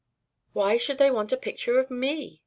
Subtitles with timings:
[0.53, 2.39] "Why should they want a picture of me?"